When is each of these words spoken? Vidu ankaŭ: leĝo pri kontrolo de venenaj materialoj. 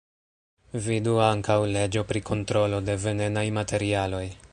Vidu 0.85 1.13
ankaŭ: 1.25 1.57
leĝo 1.75 2.03
pri 2.13 2.21
kontrolo 2.31 2.79
de 2.89 2.97
venenaj 3.05 3.45
materialoj. 3.59 4.25